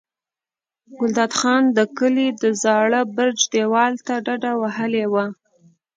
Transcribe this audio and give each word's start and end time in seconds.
ګلداد 0.99 1.31
خان 1.39 1.63
د 1.77 1.79
کلي 1.97 2.27
د 2.41 2.43
زاړه 2.63 3.01
برج 3.15 3.39
دېوال 3.53 3.93
ته 4.05 4.13
ډډه 4.25 4.51
وهلې 4.61 5.05
وه. 5.13 5.25